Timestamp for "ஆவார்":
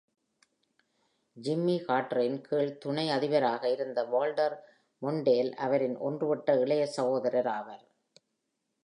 7.57-7.85